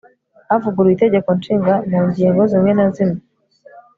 [0.49, 3.19] havuguruwe itegeko nshinga mu ngingo zimwe na zimwe